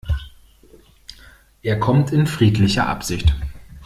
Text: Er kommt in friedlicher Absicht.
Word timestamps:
Er 1.61 1.79
kommt 1.79 2.11
in 2.11 2.25
friedlicher 2.25 2.87
Absicht. 2.87 3.35